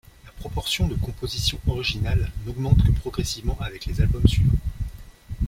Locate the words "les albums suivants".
3.85-4.57